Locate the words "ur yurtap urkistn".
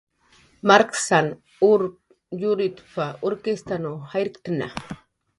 1.69-3.85